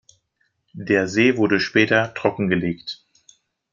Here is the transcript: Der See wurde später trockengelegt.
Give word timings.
Der 0.73 1.07
See 1.07 1.37
wurde 1.37 1.59
später 1.59 2.11
trockengelegt. 2.15 3.05